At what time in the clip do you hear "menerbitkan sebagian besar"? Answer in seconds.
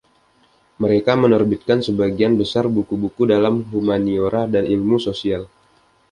1.23-2.65